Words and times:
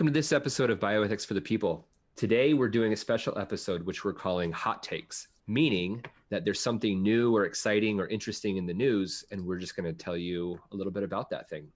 welcome 0.00 0.14
to 0.14 0.18
this 0.18 0.32
episode 0.32 0.70
of 0.70 0.80
Bioethics 0.80 1.26
for 1.26 1.34
the 1.34 1.42
People. 1.42 1.86
Today, 2.16 2.54
we're 2.54 2.70
doing 2.70 2.94
a 2.94 2.96
special 2.96 3.36
episode 3.36 3.84
which 3.84 4.02
we're 4.02 4.14
calling 4.14 4.50
Hot 4.50 4.82
Takes, 4.82 5.28
meaning 5.46 6.02
that 6.30 6.42
there's 6.42 6.58
something 6.58 7.02
new 7.02 7.36
or 7.36 7.44
exciting 7.44 8.00
or 8.00 8.06
interesting 8.06 8.56
in 8.56 8.64
the 8.64 8.72
news, 8.72 9.26
and 9.30 9.44
we're 9.44 9.58
just 9.58 9.76
going 9.76 9.84
to 9.84 9.92
tell 9.92 10.16
you 10.16 10.58
a 10.72 10.74
little 10.74 10.90
bit 10.90 11.02
about 11.02 11.28
that 11.28 11.50
thing. 11.50 11.68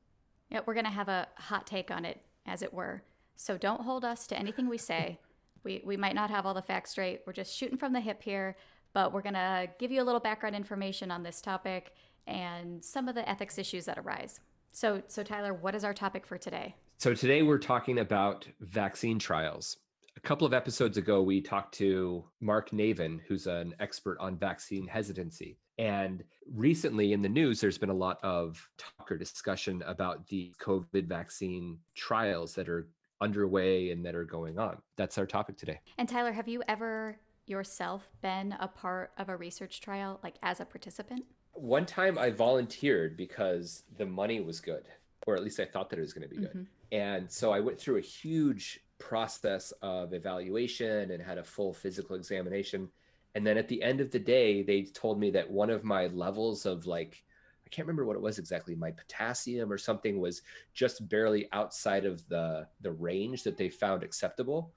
Yeah, 0.49 0.61
we're 0.65 0.73
going 0.73 0.87
to 0.87 0.91
have 0.91 1.11
a 1.11 1.29
hot 1.37 1.67
take 1.67 1.91
on 1.91 2.07
it, 2.07 2.19
as 2.47 2.63
it 2.63 2.73
were. 2.73 3.03
So 3.37 3.59
don't 3.59 3.83
hold 3.83 4.07
us 4.07 4.27
to 4.29 4.39
anything 4.39 4.71
we 4.71 4.79
say. 4.79 5.19
we, 5.63 5.83
we 5.85 5.99
might 5.99 6.15
not 6.15 6.31
have 6.31 6.47
all 6.47 6.55
the 6.55 6.63
facts 6.63 6.93
straight. 6.93 7.21
We're 7.27 7.35
just 7.35 7.55
shooting 7.55 7.77
from 7.77 7.93
the 7.93 8.01
hip 8.01 8.23
here, 8.23 8.57
but 8.95 9.13
we're 9.13 9.21
going 9.21 9.35
to 9.35 9.69
give 9.79 9.91
you 9.93 10.01
a 10.01 10.03
little 10.03 10.19
background 10.19 10.57
information 10.57 11.11
on 11.11 11.25
this 11.25 11.43
topic 11.43 11.93
and 12.27 12.83
some 12.83 13.07
of 13.07 13.17
the 13.17 13.29
ethics 13.29 13.59
issues 13.59 13.85
that 13.85 13.99
arise. 13.99 14.41
So, 14.73 15.03
so 15.09 15.23
Tyler, 15.23 15.53
what 15.53 15.75
is 15.75 15.85
our 15.85 15.93
topic 15.93 16.27
for 16.27 16.39
today? 16.39 16.75
So 16.99 17.13
today 17.13 17.43
we're 17.43 17.59
talking 17.59 17.99
about 17.99 18.47
vaccine 18.61 19.19
trials. 19.19 19.77
A 20.17 20.21
couple 20.21 20.47
of 20.47 20.55
episodes 20.55 20.97
ago, 20.97 21.23
we 21.23 21.41
talked 21.41 21.75
to 21.75 22.25
Mark 22.41 22.71
Navin, 22.71 23.21
who's 23.29 23.47
an 23.47 23.75
expert 23.81 24.17
on 24.21 24.39
vaccine 24.39 24.87
hesitancy. 24.87 25.59
And 25.77 26.23
recently 26.51 27.13
in 27.13 27.21
the 27.21 27.29
news, 27.29 27.61
there's 27.61 27.79
been 27.79 27.91
a 27.91 27.95
lot 27.95 28.19
of 28.23 28.67
talk 28.79 29.11
or 29.11 29.19
discussion 29.19 29.83
about 29.87 30.27
the 30.29 30.55
COVID 30.63 31.07
vaccine 31.07 31.79
trials 31.95 32.55
that 32.55 32.69
are 32.69 32.89
underway 33.21 33.91
and 33.91 34.05
that 34.07 34.15
are 34.15 34.25
going 34.25 34.59
on. 34.59 34.79
That's 34.97 35.19
our 35.19 35.27
topic 35.27 35.59
today. 35.59 35.81
And 35.99 36.09
Tyler, 36.09 36.33
have 36.33 36.49
you 36.49 36.63
ever 36.69 37.19
yourself 37.47 38.09
been 38.23 38.55
a 38.61 38.69
part 38.69 39.13
of 39.19 39.29
a 39.29 39.37
research 39.37 39.81
trial, 39.81 40.21
like 40.23 40.37
as 40.43 40.61
a 40.61 40.65
participant? 40.65 41.25
One 41.53 41.87
time 41.87 42.17
I 42.19 42.31
volunteered 42.31 43.17
because 43.17 43.83
the 43.99 44.07
money 44.07 44.41
was 44.41 44.61
good, 44.61 44.85
or 45.27 45.35
at 45.35 45.43
least 45.43 45.61
I 45.61 45.65
thought 45.65 45.91
that 45.91 45.99
it 45.99 46.03
was 46.03 46.13
going 46.13 46.29
to 46.29 46.35
be 46.35 46.41
good. 46.41 46.51
Mm-hmm. 46.51 46.63
And 46.95 47.31
so 47.31 47.53
I 47.53 47.59
went 47.59 47.81
through 47.81 47.97
a 47.97 48.03
huge 48.03 48.81
process 48.99 49.73
of 49.83 50.15
evaluation 50.15 51.11
and 51.11 51.21
had 51.21 51.39
a 51.39 51.45
full 51.45 51.75
physical 51.75 52.15
examination. 52.15 52.89
And 53.35 53.45
then 53.45 53.59
at 53.59 53.67
the 53.67 53.83
end 53.83 54.01
of 54.01 54.13
the 54.13 54.19
day, 54.21 54.63
they 54.63 54.83
told 54.83 55.19
me 55.19 55.31
that 55.33 55.51
one 55.51 55.71
of 55.71 55.83
my 55.83 56.07
levels 56.07 56.67
of 56.67 56.87
like, 56.87 57.25
I 57.67 57.69
can't 57.71 57.89
remember 57.89 58.05
what 58.05 58.15
it 58.15 58.23
was 58.23 58.39
exactly, 58.39 58.77
my 58.77 58.93
potassium 58.93 59.73
or 59.73 59.79
something 59.79 60.21
was 60.21 60.43
just 60.73 61.09
barely 61.09 61.49
outside 61.53 62.05
of 62.05 62.27
the 62.29 62.69
the 62.81 62.93
range 62.93 63.43
that 63.43 63.57
they 63.57 63.69
found 63.69 64.05
acceptable. 64.05 64.73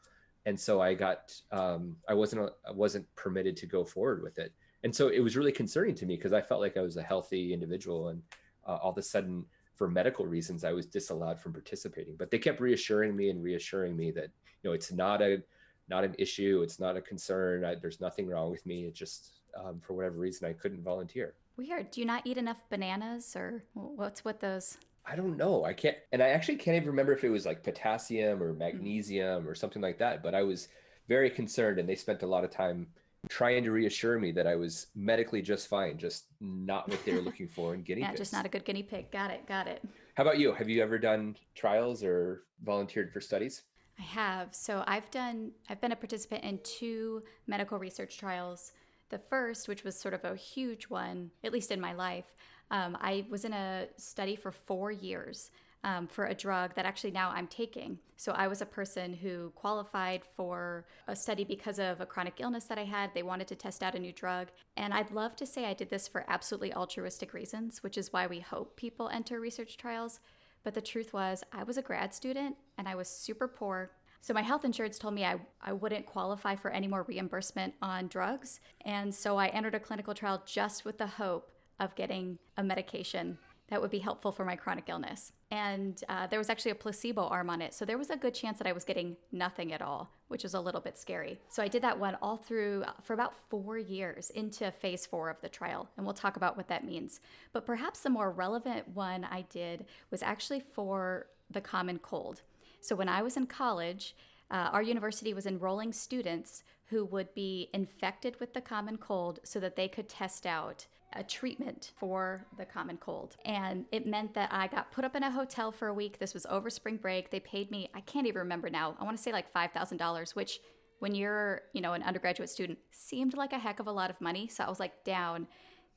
And 0.48 0.60
so 0.60 0.82
I 0.82 0.96
got 0.96 1.40
um, 1.52 1.98
I 2.10 2.16
wasn't 2.16 2.52
I 2.68 2.72
wasn't 2.72 3.06
permitted 3.16 3.56
to 3.58 3.68
go 3.68 3.86
forward 3.86 4.24
with 4.24 4.40
it 4.40 4.52
and 4.84 4.96
so 4.96 5.10
it 5.10 5.20
was 5.20 5.36
really 5.36 5.52
concerning 5.52 5.96
to 5.96 6.06
me 6.06 6.16
because 6.16 6.34
I 6.34 6.42
felt 6.42 6.62
like 6.62 6.78
I 6.78 6.82
was 6.82 6.98
a 6.98 7.04
healthy 7.04 7.54
individual, 7.54 8.10
and 8.10 8.22
uh, 8.66 8.76
all 8.76 8.92
of 8.92 8.98
a 8.98 9.02
sudden, 9.02 9.46
for 9.78 9.88
medical 9.88 10.26
reasons, 10.26 10.64
I 10.64 10.74
was 10.74 10.88
disallowed 10.88 11.40
from 11.40 11.54
participating. 11.54 12.16
But 12.18 12.32
they 12.32 12.40
kept 12.40 12.60
reassuring 12.60 13.16
me 13.16 13.30
and 13.30 13.44
reassuring 13.44 13.96
me 13.96 14.12
that 14.12 14.30
you 14.64 14.70
know 14.70 14.74
it's 14.74 14.92
not 14.92 15.22
a 15.22 15.44
not 15.90 16.04
an 16.04 16.16
issue, 16.18 16.62
it's 16.64 16.80
not 16.80 16.98
a 16.98 17.02
concern. 17.02 17.64
I, 17.64 17.76
there's 17.76 18.02
nothing 18.02 18.28
wrong 18.28 18.52
with 18.52 18.66
me. 18.66 18.86
It 18.86 18.96
just 18.96 19.40
um, 19.58 19.80
for 19.80 19.94
whatever 19.94 20.18
reason 20.18 20.48
I 20.48 20.54
couldn't 20.54 20.84
volunteer. 20.84 21.36
Weird. 21.56 21.92
Do 21.92 22.02
you 22.02 22.08
not 22.08 22.26
eat 22.26 22.38
enough 22.38 22.62
bananas, 22.70 23.36
or 23.36 23.64
what's 23.74 24.26
with 24.26 24.40
those? 24.40 24.78
I 25.06 25.16
don't 25.16 25.38
know. 25.38 25.64
I 25.64 25.74
can't, 25.74 25.96
and 26.12 26.22
I 26.22 26.30
actually 26.30 26.58
can't 26.58 26.76
even 26.76 26.90
remember 26.90 27.14
if 27.14 27.24
it 27.24 27.30
was 27.30 27.46
like 27.46 27.64
potassium 27.64 28.44
or 28.44 28.54
magnesium 28.54 29.42
mm-hmm. 29.42 29.48
or 29.48 29.56
something 29.56 29.82
like 29.82 29.98
that. 30.00 30.22
But 30.22 30.36
I 30.36 30.44
was 30.44 30.68
very 31.08 31.30
concerned, 31.30 31.80
and 31.80 31.88
they 31.88 31.96
spent 31.96 32.24
a 32.24 32.28
lot 32.28 32.44
of 32.44 32.52
time 32.52 32.88
trying 33.30 33.64
to 33.64 33.72
reassure 33.72 34.20
me 34.20 34.32
that 34.34 34.48
I 34.48 34.56
was 34.56 34.88
medically 34.96 35.42
just 35.42 35.68
fine, 35.68 35.98
just 35.98 36.26
not 36.40 36.90
what 36.90 37.04
they 37.06 37.14
were 37.14 37.22
looking 37.30 37.48
for 37.48 37.74
in 37.74 37.84
guinea 37.84 38.02
yeah, 38.02 38.10
pigs. 38.10 38.20
just 38.20 38.34
not 38.34 38.46
a 38.46 38.50
good 38.50 38.66
guinea 38.66 38.84
pig. 38.84 39.12
Got 39.12 39.32
it. 39.32 39.48
Got 39.48 39.68
it. 39.68 39.84
How 40.16 40.24
about 40.24 40.40
you? 40.40 40.54
Have 40.54 40.70
you 40.70 40.82
ever 40.82 40.98
done 40.98 41.36
trials 41.56 42.04
or 42.04 42.44
volunteered 42.64 43.12
for 43.12 43.22
studies? 43.22 43.64
I 44.00 44.04
have. 44.04 44.54
So 44.54 44.84
I've 44.88 45.10
done. 45.12 45.52
I've 45.70 45.82
been 45.82 45.92
a 45.92 45.96
participant 45.96 46.44
in 46.44 46.60
two 46.64 47.24
medical 47.48 47.80
research 47.80 48.18
trials. 48.18 48.72
The 49.10 49.20
first, 49.30 49.68
which 49.68 49.84
was 49.84 50.00
sort 50.00 50.14
of 50.14 50.26
a 50.26 50.36
huge 50.36 50.86
one, 50.86 51.32
at 51.44 51.54
least 51.54 51.72
in 51.72 51.80
my 51.80 51.94
life, 51.94 52.26
um, 52.72 52.98
I 53.00 53.26
was 53.30 53.46
in 53.46 53.54
a 53.54 53.88
study 53.96 54.36
for 54.36 54.52
four 54.52 54.92
years 54.92 55.50
um, 55.88 56.06
for 56.06 56.26
a 56.26 56.36
drug 56.36 56.76
that 56.76 56.86
actually 56.86 57.12
now 57.12 57.30
I'm 57.30 57.48
taking. 57.48 57.98
So 58.18 58.34
I 58.34 58.50
was 58.50 58.62
a 58.62 58.66
person 58.66 59.14
who 59.14 59.54
qualified 59.56 60.24
for 60.36 60.86
a 61.08 61.16
study 61.16 61.46
because 61.46 61.80
of 61.80 62.02
a 62.02 62.06
chronic 62.06 62.36
illness 62.40 62.66
that 62.66 62.78
I 62.78 62.84
had. 62.84 63.14
They 63.14 63.24
wanted 63.24 63.48
to 63.48 63.56
test 63.56 63.82
out 63.82 63.96
a 63.96 64.00
new 64.00 64.12
drug. 64.12 64.50
And 64.76 64.94
I'd 64.94 65.12
love 65.12 65.38
to 65.38 65.46
say 65.46 65.66
I 65.66 65.74
did 65.74 65.90
this 65.90 66.06
for 66.06 66.26
absolutely 66.28 66.74
altruistic 66.74 67.34
reasons, 67.34 67.84
which 67.84 67.98
is 67.98 68.12
why 68.12 68.28
we 68.28 68.42
hope 68.42 68.76
people 68.76 69.08
enter 69.08 69.40
research 69.40 69.78
trials. 69.78 70.20
But 70.66 70.74
the 70.74 70.82
truth 70.82 71.14
was, 71.14 71.46
I 71.54 71.64
was 71.64 71.78
a 71.78 71.82
grad 71.82 72.14
student 72.14 72.58
and 72.78 72.90
I 72.90 72.96
was 72.96 73.08
super 73.08 73.48
poor. 73.48 73.92
So 74.20 74.34
my 74.34 74.42
health 74.42 74.66
insurance 74.66 75.00
told 75.00 75.14
me 75.14 75.24
I, 75.24 75.40
I 75.62 75.72
wouldn't 75.72 76.06
qualify 76.06 76.58
for 76.58 76.70
any 76.70 76.88
more 76.88 77.04
reimbursement 77.04 77.76
on 77.82 78.10
drugs. 78.10 78.60
And 78.82 79.16
so 79.16 79.38
I 79.38 79.48
entered 79.48 79.76
a 79.76 79.80
clinical 79.80 80.14
trial 80.14 80.44
just 80.46 80.84
with 80.84 80.98
the 80.98 81.08
hope 81.08 81.54
of 81.80 81.96
getting 81.96 82.40
a 82.58 82.64
medication 82.64 83.38
that 83.70 83.82
would 83.82 83.92
be 83.92 84.00
helpful 84.00 84.32
for 84.32 84.46
my 84.46 84.56
chronic 84.56 84.86
illness. 84.88 85.34
And 85.52 86.02
uh, 86.08 86.28
there 86.28 86.40
was 86.40 86.50
actually 86.50 86.72
a 86.72 86.76
placebo 86.76 87.28
arm 87.28 87.50
on 87.50 87.62
it. 87.62 87.74
So 87.74 87.86
there 87.86 87.98
was 87.98 88.10
a 88.10 88.18
good 88.18 88.34
chance 88.34 88.58
that 88.60 88.68
I 88.68 88.72
was 88.72 88.84
getting 88.84 89.18
nothing 89.32 89.74
at 89.74 89.82
all, 89.82 90.10
which 90.30 90.44
was 90.44 90.54
a 90.54 90.60
little 90.60 90.82
bit 90.82 90.98
scary. 90.98 91.40
So 91.50 91.62
I 91.62 91.68
did 91.68 91.82
that 91.84 92.00
one 92.00 92.18
all 92.22 92.38
through 92.38 92.84
uh, 92.88 92.92
for 93.02 93.14
about 93.14 93.34
four 93.50 93.78
years 93.78 94.30
into 94.30 94.72
phase 94.72 95.06
four 95.06 95.30
of 95.30 95.42
the 95.42 95.50
trial. 95.50 95.90
And 95.98 96.06
we'll 96.06 96.14
talk 96.14 96.38
about 96.38 96.56
what 96.56 96.70
that 96.70 96.86
means. 96.86 97.20
But 97.52 97.66
perhaps 97.66 98.02
the 98.02 98.10
more 98.10 98.32
relevant 98.32 98.88
one 98.90 99.26
I 99.26 99.42
did 99.50 99.86
was 100.12 100.24
actually 100.24 100.62
for 100.62 101.28
the 101.52 101.62
common 101.62 102.00
cold. 102.00 102.42
So 102.80 102.96
when 102.96 103.10
I 103.10 103.22
was 103.22 103.36
in 103.36 103.48
college, 103.48 104.16
uh, 104.50 104.70
our 104.72 104.82
university 104.82 105.34
was 105.34 105.46
enrolling 105.46 105.92
students 105.92 106.64
who 106.86 107.04
would 107.04 107.34
be 107.34 107.70
infected 107.74 108.40
with 108.40 108.54
the 108.54 108.62
common 108.62 108.98
cold 108.98 109.40
so 109.44 109.60
that 109.60 109.76
they 109.76 109.90
could 109.90 110.08
test 110.08 110.46
out 110.46 110.88
a 111.14 111.24
treatment 111.24 111.92
for 111.96 112.46
the 112.58 112.66
common 112.66 112.98
cold. 112.98 113.36
And 113.46 113.86
it 113.92 114.06
meant 114.06 114.34
that 114.34 114.50
I 114.52 114.68
got 114.68 114.92
put 114.92 115.06
up 115.06 115.16
in 115.16 115.24
a 115.24 115.32
hotel 115.32 115.72
for 115.72 115.88
a 115.88 115.94
week. 115.94 116.20
This 116.20 116.34
was 116.34 116.46
over 116.48 116.70
spring 116.70 116.98
break. 116.98 117.30
They 117.30 117.40
paid 117.40 117.72
me, 117.72 117.90
I 117.94 118.02
can't 118.02 118.28
even 118.28 118.40
remember 118.40 118.70
now, 118.70 118.96
I 119.00 119.04
want 119.04 119.18
to 119.18 119.24
say 119.24 119.32
like 119.32 119.52
$5,000, 119.52 120.36
which 120.36 120.60
when 121.00 121.14
you're, 121.14 121.62
you 121.74 121.82
know, 121.82 121.94
an 121.94 122.04
undergraduate 122.04 122.50
student 122.50 122.80
seemed 122.92 123.36
like 123.36 123.54
a 123.54 123.60
heck 123.60 123.80
of 123.80 123.88
a 123.88 123.92
lot 123.92 124.10
of 124.10 124.20
money. 124.20 124.48
So 124.48 124.64
I 124.64 124.70
was 124.70 124.80
like, 124.80 125.04
down. 125.04 125.48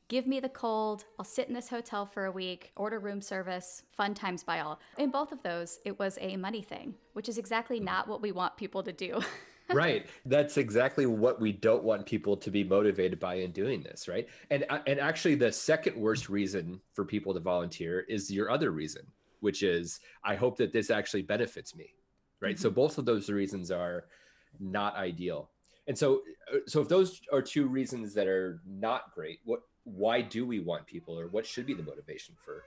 Give 0.09 0.27
me 0.27 0.41
the 0.41 0.49
cold. 0.49 1.05
I'll 1.21 1.25
sit 1.25 1.47
in 1.47 1.55
this 1.55 1.69
hotel 1.69 2.05
for 2.05 2.25
a 2.25 2.33
week, 2.33 2.73
order 2.75 2.99
room 2.99 3.21
service, 3.21 3.85
fun 3.93 4.13
times 4.13 4.43
by 4.43 4.59
all. 4.59 4.81
In 4.99 5.11
both 5.11 5.31
of 5.31 5.41
those, 5.45 5.79
it 5.85 6.01
was 6.01 6.19
a 6.21 6.37
money 6.37 6.63
thing, 6.63 6.95
which 7.13 7.29
is 7.29 7.39
exactly 7.39 7.77
mm-hmm. 7.77 7.87
not 7.87 8.09
what 8.09 8.21
we 8.21 8.33
want 8.33 8.57
people 8.57 8.83
to 8.83 8.93
do. 8.93 9.21
right. 9.77 10.07
That's 10.27 10.57
exactly 10.57 11.07
what 11.07 11.41
we 11.41 11.53
don't 11.53 11.83
want 11.83 12.07
people 12.07 12.37
to 12.37 12.51
be 12.51 12.65
motivated 12.65 13.19
by 13.19 13.35
in 13.35 13.53
doing 13.53 13.83
this 13.83 14.09
right? 14.09 14.29
And 14.51 14.65
uh, 14.69 14.81
and 14.87 15.01
actually 15.01 15.35
the 15.35 15.53
second 15.53 15.97
worst 15.97 16.29
reason 16.29 16.81
for 16.95 17.05
people 17.05 17.35
to 17.35 17.41
volunteer 17.41 18.01
is 18.09 18.31
your 18.31 18.51
other 18.51 18.71
reason 18.71 19.03
which 19.41 19.63
is 19.63 20.01
i 20.23 20.35
hope 20.35 20.57
that 20.59 20.73
this 20.73 20.91
actually 20.91 21.23
benefits 21.23 21.75
me 21.75 21.95
right? 22.41 22.57
Mm-hmm. 22.57 22.63
so 22.63 22.71
both 22.71 22.99
of 22.99 23.05
those 23.05 23.31
reasons 23.31 23.71
are 23.71 24.05
not 24.59 24.97
ideal. 24.97 25.51
And 25.87 25.97
so 25.97 26.23
uh, 26.53 26.59
so 26.67 26.81
if 26.81 26.89
those 26.89 27.21
are 27.33 27.43
two 27.43 27.67
reasons 27.67 28.15
that 28.15 28.27
are 28.27 28.61
not 28.67 29.15
great 29.15 29.41
what 29.45 29.61
why 29.85 30.21
do 30.21 30.47
we 30.47 30.61
want 30.61 30.87
people 30.87 31.19
or 31.19 31.29
what 31.29 31.47
should 31.47 31.67
be 31.67 31.75
the 31.75 31.83
motivation 31.83 32.35
for 32.45 32.65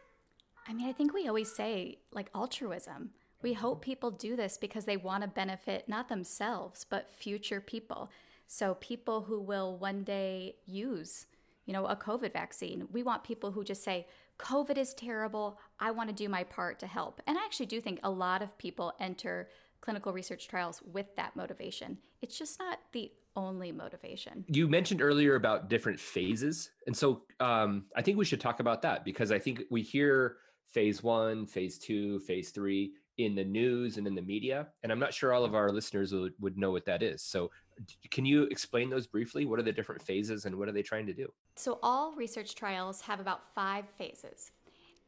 i 0.67 0.73
mean 0.73 0.89
i 0.89 0.91
think 0.91 1.13
we 1.13 1.27
always 1.27 1.53
say 1.53 1.99
like 2.11 2.29
altruism 2.35 3.11
we 3.43 3.53
hope 3.53 3.81
people 3.81 4.09
do 4.09 4.35
this 4.35 4.57
because 4.57 4.85
they 4.85 4.97
want 4.97 5.21
to 5.21 5.27
benefit 5.27 5.87
not 5.87 6.09
themselves, 6.09 6.85
but 6.89 7.11
future 7.11 7.61
people. 7.61 8.09
So, 8.47 8.75
people 8.75 9.21
who 9.21 9.39
will 9.39 9.77
one 9.77 10.03
day 10.03 10.55
use, 10.65 11.27
you 11.65 11.73
know, 11.73 11.85
a 11.85 11.95
COVID 11.95 12.33
vaccine. 12.33 12.87
We 12.91 13.03
want 13.03 13.23
people 13.23 13.51
who 13.51 13.63
just 13.63 13.83
say, 13.83 14.07
COVID 14.39 14.77
is 14.77 14.93
terrible. 14.93 15.59
I 15.79 15.91
want 15.91 16.09
to 16.09 16.15
do 16.15 16.27
my 16.29 16.43
part 16.43 16.79
to 16.79 16.87
help. 16.87 17.21
And 17.27 17.37
I 17.37 17.43
actually 17.43 17.67
do 17.67 17.79
think 17.81 17.99
a 18.03 18.09
lot 18.09 18.41
of 18.41 18.57
people 18.57 18.93
enter 18.99 19.49
clinical 19.81 20.13
research 20.13 20.47
trials 20.47 20.81
with 20.91 21.15
that 21.17 21.35
motivation. 21.35 21.97
It's 22.21 22.37
just 22.37 22.59
not 22.59 22.79
the 22.93 23.11
only 23.35 23.71
motivation. 23.71 24.45
You 24.47 24.67
mentioned 24.67 25.01
earlier 25.01 25.35
about 25.35 25.69
different 25.69 25.99
phases. 25.99 26.71
And 26.87 26.95
so 26.95 27.23
um, 27.39 27.85
I 27.95 28.01
think 28.01 28.17
we 28.17 28.25
should 28.25 28.41
talk 28.41 28.59
about 28.59 28.81
that 28.83 29.03
because 29.03 29.31
I 29.31 29.39
think 29.39 29.63
we 29.69 29.81
hear 29.81 30.37
phase 30.67 31.03
one, 31.03 31.45
phase 31.45 31.77
two, 31.77 32.19
phase 32.19 32.51
three 32.51 32.93
in 33.17 33.35
the 33.35 33.43
news 33.43 33.97
and 33.97 34.07
in 34.07 34.15
the 34.15 34.21
media. 34.21 34.67
And 34.81 34.91
I'm 34.91 34.99
not 34.99 35.13
sure 35.13 35.33
all 35.33 35.45
of 35.45 35.53
our 35.55 35.71
listeners 35.71 36.13
would, 36.13 36.33
would 36.39 36.57
know 36.57 36.71
what 36.71 36.85
that 36.85 37.03
is. 37.03 37.21
So, 37.21 37.51
can 38.11 38.23
you 38.23 38.43
explain 38.43 38.89
those 38.89 39.07
briefly? 39.07 39.45
What 39.45 39.59
are 39.59 39.63
the 39.63 39.71
different 39.71 40.01
phases 40.01 40.45
and 40.45 40.55
what 40.55 40.67
are 40.67 40.71
they 40.71 40.83
trying 40.83 41.07
to 41.07 41.13
do? 41.13 41.31
So, 41.55 41.79
all 41.81 42.13
research 42.15 42.55
trials 42.55 43.01
have 43.01 43.19
about 43.19 43.53
five 43.53 43.85
phases. 43.97 44.51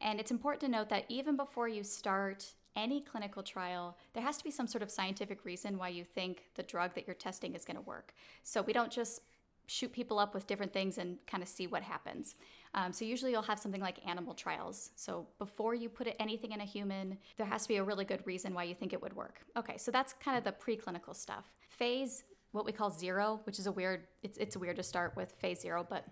And 0.00 0.20
it's 0.20 0.30
important 0.30 0.60
to 0.60 0.68
note 0.68 0.88
that 0.90 1.04
even 1.08 1.36
before 1.36 1.68
you 1.68 1.82
start 1.82 2.44
any 2.74 3.00
clinical 3.00 3.42
trial, 3.42 3.96
there 4.12 4.22
has 4.22 4.36
to 4.36 4.44
be 4.44 4.50
some 4.50 4.66
sort 4.66 4.82
of 4.82 4.90
scientific 4.90 5.44
reason 5.44 5.78
why 5.78 5.88
you 5.88 6.04
think 6.04 6.42
the 6.54 6.62
drug 6.62 6.94
that 6.94 7.06
you're 7.06 7.14
testing 7.14 7.54
is 7.54 7.64
going 7.64 7.76
to 7.76 7.82
work. 7.82 8.12
So, 8.42 8.62
we 8.62 8.72
don't 8.72 8.92
just 8.92 9.22
shoot 9.68 9.92
people 9.92 10.18
up 10.18 10.34
with 10.34 10.46
different 10.46 10.72
things 10.72 10.98
and 10.98 11.18
kind 11.26 11.42
of 11.42 11.48
see 11.48 11.66
what 11.66 11.82
happens. 11.82 12.36
Um, 12.76 12.92
so 12.92 13.06
usually 13.06 13.32
you'll 13.32 13.42
have 13.42 13.58
something 13.58 13.80
like 13.80 14.06
animal 14.06 14.34
trials. 14.34 14.90
So 14.96 15.26
before 15.38 15.74
you 15.74 15.88
put 15.88 16.08
anything 16.20 16.52
in 16.52 16.60
a 16.60 16.64
human, 16.64 17.16
there 17.38 17.46
has 17.46 17.62
to 17.62 17.68
be 17.68 17.76
a 17.76 17.82
really 17.82 18.04
good 18.04 18.24
reason 18.26 18.52
why 18.52 18.64
you 18.64 18.74
think 18.74 18.92
it 18.92 19.00
would 19.00 19.16
work. 19.16 19.40
Okay, 19.56 19.78
so 19.78 19.90
that's 19.90 20.12
kind 20.12 20.36
of 20.36 20.44
the 20.44 20.52
preclinical 20.52 21.16
stuff. 21.16 21.44
Phase, 21.70 22.24
what 22.52 22.66
we 22.66 22.72
call 22.72 22.90
zero, 22.90 23.40
which 23.44 23.58
is 23.58 23.66
a 23.66 23.72
weird, 23.72 24.02
it's, 24.22 24.36
it's 24.36 24.58
weird 24.58 24.76
to 24.76 24.82
start 24.82 25.16
with 25.16 25.32
phase 25.38 25.60
zero, 25.60 25.86
but 25.88 26.04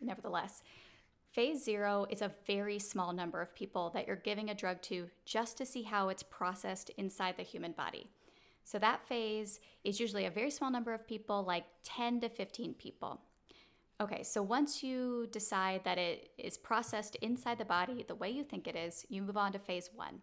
nevertheless. 0.00 0.62
Phase 1.30 1.64
zero 1.64 2.04
is 2.10 2.20
a 2.20 2.32
very 2.46 2.80
small 2.80 3.12
number 3.12 3.40
of 3.40 3.54
people 3.54 3.90
that 3.90 4.08
you're 4.08 4.16
giving 4.16 4.50
a 4.50 4.54
drug 4.54 4.82
to 4.82 5.08
just 5.24 5.56
to 5.58 5.66
see 5.66 5.82
how 5.82 6.08
it's 6.08 6.24
processed 6.24 6.90
inside 6.96 7.36
the 7.36 7.44
human 7.44 7.72
body. 7.72 8.08
So 8.64 8.78
that 8.80 9.06
phase 9.06 9.60
is 9.84 10.00
usually 10.00 10.26
a 10.26 10.30
very 10.30 10.50
small 10.50 10.70
number 10.70 10.92
of 10.92 11.06
people, 11.06 11.44
like 11.44 11.64
10 11.84 12.20
to 12.20 12.28
15 12.28 12.74
people. 12.74 13.20
Okay, 14.00 14.22
so 14.22 14.42
once 14.42 14.84
you 14.84 15.26
decide 15.32 15.82
that 15.82 15.98
it 15.98 16.30
is 16.38 16.56
processed 16.56 17.16
inside 17.16 17.58
the 17.58 17.64
body 17.64 18.04
the 18.06 18.14
way 18.14 18.30
you 18.30 18.44
think 18.44 18.68
it 18.68 18.76
is, 18.76 19.04
you 19.08 19.22
move 19.22 19.36
on 19.36 19.50
to 19.52 19.58
phase 19.58 19.90
one. 19.92 20.20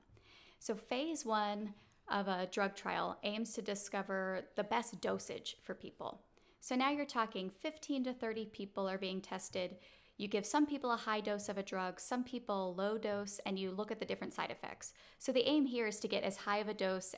So, 0.60 0.76
phase 0.76 1.26
one 1.26 1.74
of 2.08 2.30
a 2.30 2.48
drug 2.50 2.76
trial 2.76 3.18
aims 3.24 3.52
to 3.54 3.62
discover 3.62 4.46
the 4.56 4.64
best 4.64 5.02
dosage 5.02 5.58
for 5.62 5.74
people. 5.74 6.22
So, 6.62 6.76
now 6.76 6.90
you're 6.90 7.06
talking 7.06 7.50
15 7.50 8.06
to 8.06 8.14
30 8.14 8.46
people 8.46 8.88
are 8.88 8.98
being 8.98 9.20
tested. 9.20 9.76
You 10.18 10.30
give 10.30 10.46
some 10.46 10.66
people 10.66 10.94
a 10.94 10.98
high 10.98 11.20
dose 11.20 11.50
of 11.50 11.58
a 11.58 11.64
drug, 11.64 12.00
some 12.00 12.24
people 12.24 12.76
low 12.78 12.98
dose, 12.98 13.42
and 13.46 13.60
you 13.60 13.72
look 13.72 13.92
at 13.92 14.00
the 14.00 14.06
different 14.06 14.34
side 14.34 14.52
effects. 14.52 14.94
So, 15.20 15.34
the 15.34 15.48
aim 15.50 15.66
here 15.66 15.86
is 15.86 16.00
to 16.00 16.08
get 16.08 16.24
as 16.24 16.38
high 16.38 16.60
of 16.60 16.70
a 16.70 16.74
dose 16.74 17.14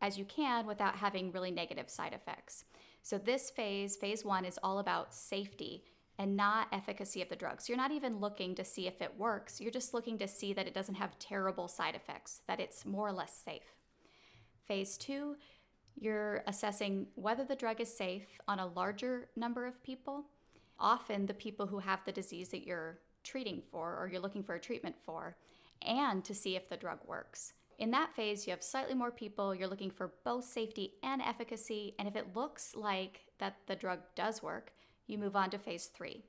as 0.00 0.18
you 0.18 0.24
can 0.24 0.66
without 0.66 0.96
having 0.96 1.32
really 1.32 1.50
negative 1.50 1.88
side 1.88 2.12
effects. 2.12 2.64
So, 3.02 3.18
this 3.18 3.50
phase, 3.50 3.96
phase 3.96 4.24
one, 4.24 4.44
is 4.44 4.58
all 4.62 4.78
about 4.78 5.14
safety 5.14 5.84
and 6.18 6.36
not 6.36 6.68
efficacy 6.72 7.22
of 7.22 7.28
the 7.28 7.36
drug. 7.36 7.60
So, 7.60 7.72
you're 7.72 7.80
not 7.80 7.92
even 7.92 8.18
looking 8.18 8.54
to 8.56 8.64
see 8.64 8.86
if 8.86 9.00
it 9.00 9.18
works, 9.18 9.60
you're 9.60 9.70
just 9.70 9.94
looking 9.94 10.18
to 10.18 10.28
see 10.28 10.52
that 10.52 10.66
it 10.66 10.74
doesn't 10.74 10.96
have 10.96 11.18
terrible 11.18 11.68
side 11.68 11.94
effects, 11.94 12.40
that 12.48 12.60
it's 12.60 12.84
more 12.84 13.06
or 13.08 13.12
less 13.12 13.36
safe. 13.36 13.76
Phase 14.66 14.96
two, 14.96 15.36
you're 15.98 16.42
assessing 16.46 17.06
whether 17.14 17.44
the 17.44 17.56
drug 17.56 17.80
is 17.80 17.96
safe 17.96 18.26
on 18.48 18.58
a 18.58 18.66
larger 18.66 19.28
number 19.36 19.66
of 19.66 19.82
people. 19.82 20.24
Often, 20.78 21.26
the 21.26 21.34
people 21.34 21.66
who 21.66 21.78
have 21.78 22.00
the 22.04 22.12
disease 22.12 22.50
that 22.50 22.66
you're 22.66 22.98
treating 23.22 23.62
for 23.70 23.96
or 23.96 24.08
you're 24.10 24.20
looking 24.20 24.42
for 24.42 24.54
a 24.54 24.60
treatment 24.60 24.96
for, 25.04 25.36
and 25.82 26.24
to 26.24 26.34
see 26.34 26.56
if 26.56 26.68
the 26.68 26.76
drug 26.76 26.98
works. 27.06 27.52
In 27.78 27.90
that 27.90 28.14
phase, 28.14 28.46
you 28.46 28.52
have 28.52 28.62
slightly 28.62 28.94
more 28.94 29.10
people. 29.10 29.54
You're 29.54 29.68
looking 29.68 29.90
for 29.90 30.14
both 30.24 30.44
safety 30.44 30.94
and 31.02 31.20
efficacy. 31.20 31.94
And 31.98 32.08
if 32.08 32.16
it 32.16 32.34
looks 32.34 32.74
like 32.74 33.20
that 33.38 33.56
the 33.66 33.76
drug 33.76 34.00
does 34.14 34.42
work, 34.42 34.72
you 35.06 35.18
move 35.18 35.36
on 35.36 35.50
to 35.50 35.58
phase 35.58 35.86
three. 35.86 36.24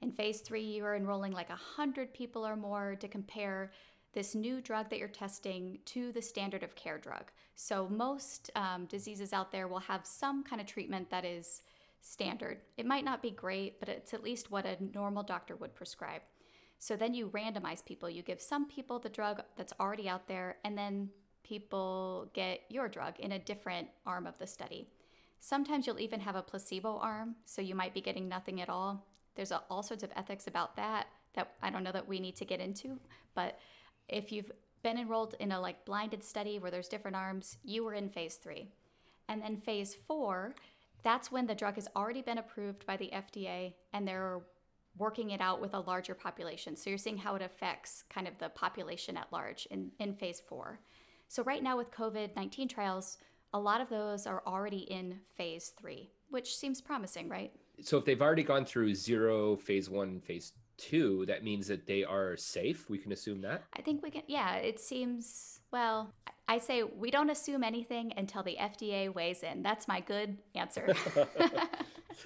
In 0.00 0.12
phase 0.12 0.40
three, 0.40 0.62
you 0.62 0.84
are 0.84 0.96
enrolling 0.96 1.32
like 1.32 1.48
100 1.48 2.14
people 2.14 2.46
or 2.46 2.56
more 2.56 2.96
to 2.96 3.08
compare 3.08 3.72
this 4.14 4.34
new 4.34 4.60
drug 4.60 4.88
that 4.88 4.98
you're 4.98 5.08
testing 5.08 5.78
to 5.84 6.12
the 6.12 6.22
standard 6.22 6.62
of 6.62 6.74
care 6.74 6.98
drug. 6.98 7.30
So, 7.56 7.88
most 7.88 8.50
um, 8.56 8.86
diseases 8.86 9.32
out 9.32 9.52
there 9.52 9.68
will 9.68 9.80
have 9.80 10.06
some 10.06 10.42
kind 10.42 10.60
of 10.60 10.66
treatment 10.66 11.10
that 11.10 11.24
is 11.24 11.62
standard. 12.00 12.58
It 12.76 12.86
might 12.86 13.04
not 13.04 13.20
be 13.20 13.30
great, 13.30 13.80
but 13.80 13.88
it's 13.88 14.14
at 14.14 14.22
least 14.22 14.50
what 14.50 14.64
a 14.64 14.76
normal 14.94 15.22
doctor 15.22 15.56
would 15.56 15.74
prescribe. 15.74 16.22
So 16.78 16.96
then 16.96 17.14
you 17.14 17.28
randomize 17.28 17.84
people. 17.84 18.08
You 18.08 18.22
give 18.22 18.40
some 18.40 18.68
people 18.68 18.98
the 18.98 19.08
drug 19.08 19.42
that's 19.56 19.72
already 19.80 20.08
out 20.08 20.28
there, 20.28 20.56
and 20.64 20.76
then 20.78 21.10
people 21.42 22.30
get 22.34 22.60
your 22.68 22.88
drug 22.88 23.18
in 23.18 23.32
a 23.32 23.38
different 23.38 23.88
arm 24.06 24.26
of 24.26 24.38
the 24.38 24.46
study. 24.46 24.86
Sometimes 25.40 25.86
you'll 25.86 26.00
even 26.00 26.20
have 26.20 26.36
a 26.36 26.42
placebo 26.42 26.98
arm, 26.98 27.36
so 27.44 27.62
you 27.62 27.74
might 27.74 27.94
be 27.94 28.00
getting 28.00 28.28
nothing 28.28 28.60
at 28.60 28.68
all. 28.68 29.06
There's 29.34 29.52
a, 29.52 29.62
all 29.70 29.82
sorts 29.82 30.02
of 30.02 30.10
ethics 30.16 30.46
about 30.46 30.76
that 30.76 31.06
that 31.34 31.52
I 31.62 31.70
don't 31.70 31.84
know 31.84 31.92
that 31.92 32.08
we 32.08 32.18
need 32.18 32.36
to 32.36 32.44
get 32.44 32.60
into, 32.60 32.98
but 33.34 33.58
if 34.08 34.32
you've 34.32 34.50
been 34.82 34.98
enrolled 34.98 35.34
in 35.38 35.52
a 35.52 35.60
like 35.60 35.84
blinded 35.84 36.24
study 36.24 36.58
where 36.58 36.70
there's 36.70 36.88
different 36.88 37.16
arms, 37.16 37.58
you 37.64 37.84
were 37.84 37.94
in 37.94 38.08
phase 38.08 38.36
3. 38.36 38.68
And 39.28 39.42
then 39.42 39.58
phase 39.58 39.94
4, 40.06 40.54
that's 41.02 41.30
when 41.30 41.46
the 41.46 41.54
drug 41.54 41.74
has 41.74 41.88
already 41.94 42.22
been 42.22 42.38
approved 42.38 42.86
by 42.86 42.96
the 42.96 43.10
FDA 43.12 43.74
and 43.92 44.06
there 44.06 44.22
are 44.22 44.42
working 44.98 45.30
it 45.30 45.40
out 45.40 45.60
with 45.60 45.74
a 45.74 45.80
larger 45.80 46.14
population. 46.14 46.76
So 46.76 46.90
you're 46.90 46.98
seeing 46.98 47.18
how 47.18 47.34
it 47.34 47.42
affects 47.42 48.04
kind 48.10 48.28
of 48.28 48.38
the 48.38 48.48
population 48.50 49.16
at 49.16 49.32
large 49.32 49.66
in, 49.70 49.90
in 49.98 50.14
phase 50.14 50.42
four. 50.46 50.80
So, 51.28 51.42
right 51.42 51.62
now 51.62 51.76
with 51.76 51.90
COVID 51.90 52.34
19 52.36 52.68
trials, 52.68 53.18
a 53.52 53.58
lot 53.58 53.80
of 53.80 53.88
those 53.88 54.26
are 54.26 54.42
already 54.46 54.78
in 54.78 55.20
phase 55.36 55.72
three, 55.78 56.10
which 56.30 56.56
seems 56.56 56.80
promising, 56.80 57.28
right? 57.28 57.52
So, 57.82 57.98
if 57.98 58.06
they've 58.06 58.20
already 58.20 58.42
gone 58.42 58.64
through 58.64 58.94
zero, 58.94 59.56
phase 59.56 59.90
one, 59.90 60.20
phase 60.20 60.52
two, 60.78 61.26
that 61.26 61.44
means 61.44 61.66
that 61.66 61.86
they 61.86 62.02
are 62.02 62.36
safe. 62.36 62.88
We 62.88 62.96
can 62.96 63.12
assume 63.12 63.42
that? 63.42 63.64
I 63.74 63.82
think 63.82 64.02
we 64.02 64.10
can, 64.10 64.22
yeah, 64.26 64.54
it 64.56 64.80
seems, 64.80 65.60
well, 65.70 66.14
I 66.48 66.58
say 66.58 66.82
we 66.82 67.10
don't 67.10 67.28
assume 67.28 67.62
anything 67.62 68.14
until 68.16 68.42
the 68.42 68.56
FDA 68.58 69.12
weighs 69.12 69.42
in. 69.42 69.62
That's 69.62 69.86
my 69.86 70.00
good 70.00 70.38
answer. 70.54 70.94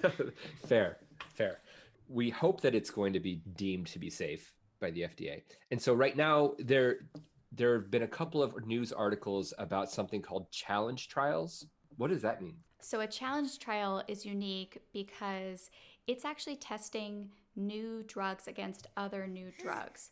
fair, 0.65 0.97
fair 1.33 1.59
we 2.07 2.29
hope 2.29 2.61
that 2.61 2.75
it's 2.75 2.89
going 2.89 3.13
to 3.13 3.19
be 3.19 3.41
deemed 3.55 3.87
to 3.87 3.99
be 3.99 4.09
safe 4.09 4.53
by 4.79 4.91
the 4.91 5.01
FDA. 5.01 5.41
And 5.71 5.81
so 5.81 5.93
right 5.93 6.15
now 6.15 6.53
there 6.59 7.07
there 7.55 7.75
have 7.75 7.91
been 7.91 8.03
a 8.03 8.07
couple 8.07 8.41
of 8.41 8.65
news 8.65 8.91
articles 8.91 9.53
about 9.59 9.91
something 9.91 10.21
called 10.21 10.49
challenge 10.51 11.07
trials. 11.07 11.67
What 11.97 12.09
does 12.09 12.23
that 12.23 12.41
mean? 12.41 12.55
So 12.81 13.01
a 13.01 13.07
challenge 13.07 13.59
trial 13.59 14.03
is 14.07 14.25
unique 14.25 14.81
because 14.91 15.69
it's 16.07 16.25
actually 16.25 16.55
testing 16.55 17.29
new 17.55 18.03
drugs 18.07 18.47
against 18.47 18.87
other 18.97 19.27
new 19.27 19.51
drugs. 19.59 20.11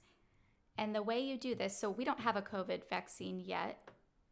And 0.77 0.95
the 0.95 1.03
way 1.03 1.19
you 1.19 1.37
do 1.37 1.55
this, 1.55 1.77
so 1.77 1.89
we 1.89 2.05
don't 2.05 2.19
have 2.19 2.35
a 2.35 2.41
COVID 2.41 2.87
vaccine 2.89 3.39
yet, 3.39 3.79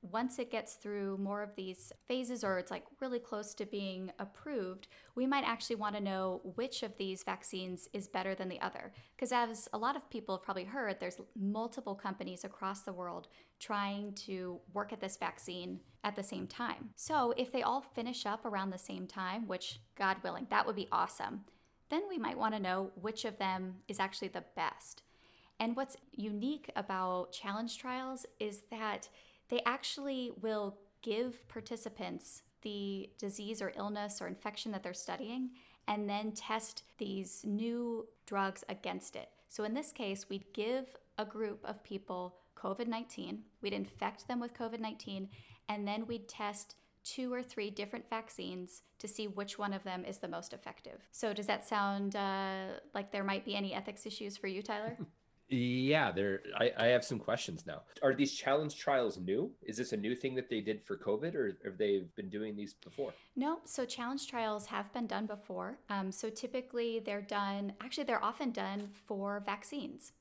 once 0.02 0.40
it 0.40 0.52
gets 0.52 0.76
through 0.76 1.18
more 1.18 1.44
of 1.44 1.56
these 1.56 1.92
phases 2.08 2.44
or 2.44 2.58
it's 2.58 2.72
like 2.72 2.86
really 3.02 3.20
close 3.20 3.54
to 3.54 3.66
being 3.66 4.12
approved, 4.18 4.88
we 5.16 5.28
might 5.28 5.44
actually 5.44 5.76
want 5.76 5.96
to 5.96 6.02
know 6.02 6.42
which 6.56 6.84
of 6.84 6.96
these 6.98 7.24
vaccines 7.24 7.90
is 7.92 8.08
better 8.08 8.34
than 8.34 8.48
the 8.48 8.62
other. 8.62 8.94
Because 9.16 9.32
as 9.32 9.68
a 9.74 9.78
lot 9.78 9.96
of 9.96 10.10
people 10.10 10.38
have 10.38 10.44
probably 10.44 10.64
heard, 10.64 11.00
there's 11.00 11.20
multiple 11.36 11.96
companies 11.96 12.46
across 12.46 12.82
the 12.82 12.94
world 12.94 13.28
trying 13.60 14.14
to 14.14 14.60
work 14.74 14.94
at 14.94 15.02
this 15.02 15.18
vaccine 15.18 15.82
at 16.04 16.16
the 16.16 16.24
same 16.24 16.48
time. 16.48 16.92
So 16.96 17.34
if 17.36 17.52
they 17.52 17.62
all 17.62 17.82
finish 17.82 18.26
up 18.26 18.46
around 18.46 18.70
the 18.70 18.78
same 18.78 19.06
time, 19.06 19.48
which 19.48 19.82
God 19.98 20.18
willing, 20.24 20.48
that 20.50 20.66
would 20.66 20.78
be 20.78 20.88
awesome, 20.92 21.42
then 21.90 22.04
we 22.08 22.18
might 22.18 22.38
want 22.38 22.54
to 22.54 22.62
know 22.62 22.92
which 22.96 23.26
of 23.26 23.38
them 23.38 23.78
is 23.88 24.00
actually 24.00 24.30
the 24.30 24.46
best. 24.56 25.02
And 25.60 25.76
what's 25.76 25.98
unique 26.14 26.72
about 26.76 27.34
challenge 27.34 27.78
trials 27.78 28.26
is 28.40 28.62
that 28.72 29.10
they 29.50 29.62
actually 29.66 30.32
will 30.42 30.78
give 31.02 31.48
participants 31.48 32.44
the 32.62 33.10
disease 33.18 33.62
or 33.62 33.72
illness 33.76 34.22
or 34.22 34.28
infection 34.28 34.72
that 34.72 34.84
they're 34.84 34.94
studying 34.94 35.52
and 35.88 36.10
then 36.10 36.32
test 36.32 36.84
these 36.98 37.42
new 37.46 38.08
drugs 38.26 38.64
against 38.70 39.16
it. 39.16 39.30
So 39.48 39.64
in 39.64 39.74
this 39.74 39.92
case, 39.92 40.30
we'd 40.30 40.54
give 40.54 40.86
a 41.18 41.26
group 41.26 41.60
of 41.66 41.84
people 41.84 42.36
COVID 42.56 42.88
19, 42.88 43.40
we'd 43.62 43.74
infect 43.74 44.28
them 44.28 44.40
with 44.40 44.54
COVID 44.54 44.80
19, 44.80 45.30
and 45.68 45.88
then 45.88 46.06
we'd 46.06 46.28
test 46.28 46.76
two 47.04 47.34
or 47.34 47.42
three 47.42 47.70
different 47.70 48.10
vaccines 48.10 48.84
to 49.00 49.08
see 49.08 49.28
which 49.28 49.58
one 49.58 49.74
of 49.74 49.84
them 49.84 50.04
is 50.06 50.18
the 50.18 50.28
most 50.28 50.54
effective. 50.54 51.08
So, 51.12 51.34
does 51.34 51.48
that 51.48 51.68
sound 51.68 52.16
uh, 52.16 52.80
like 52.94 53.12
there 53.12 53.24
might 53.24 53.46
be 53.46 53.56
any 53.56 53.74
ethics 53.74 54.06
issues 54.06 54.38
for 54.38 54.48
you, 54.48 54.62
Tyler? 54.62 54.98
Yeah, 55.50 56.12
there. 56.12 56.42
I, 56.56 56.72
I 56.78 56.86
have 56.88 57.04
some 57.04 57.18
questions 57.18 57.66
now. 57.66 57.82
Are 58.04 58.14
these 58.14 58.34
challenge 58.34 58.78
trials 58.78 59.18
new? 59.18 59.52
Is 59.64 59.78
this 59.78 59.94
a 59.94 59.98
new 59.98 60.16
thing 60.16 60.36
that 60.36 60.48
they 60.48 60.62
did 60.62 60.84
for 60.86 60.96
COVID, 60.96 61.34
or 61.34 61.58
have 61.66 61.78
they 61.78 62.04
been 62.16 62.30
doing 62.30 62.56
these 62.56 62.76
before? 62.76 63.14
No. 63.36 63.60
So 63.66 63.84
challenge 63.84 64.28
trials 64.28 64.68
have 64.68 64.94
been 64.94 65.08
done 65.08 65.26
before. 65.26 65.80
Um, 65.90 66.12
so 66.12 66.30
typically 66.30 67.00
they're 67.00 67.22
done. 67.22 67.74
Actually, 67.82 68.04
they're 68.04 68.24
often 68.24 68.52
done 68.52 68.90
for 69.08 69.42
vaccines. 69.44 70.12